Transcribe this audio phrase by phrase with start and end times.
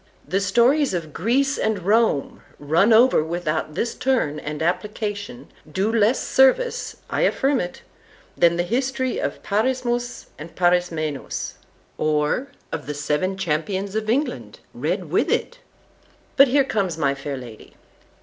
[0.27, 6.95] The stories of Greece and Rome, run over without this turn and application,—do less service,
[7.07, 7.83] I affirm it,
[8.35, 11.53] than the history of Parismus and Parismenus,
[11.99, 15.59] or of the Seven Champions of England, read with it.
[16.35, 17.75] ———But here comes my fair lady.